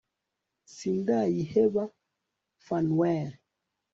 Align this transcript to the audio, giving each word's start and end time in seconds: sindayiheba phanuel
sindayiheba 0.75 1.83
phanuel 2.65 3.29